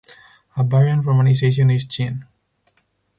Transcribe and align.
A 0.57 0.63
variant 0.63 1.05
romanization 1.05 1.71
is 1.71 1.85
Chin. 1.85 2.25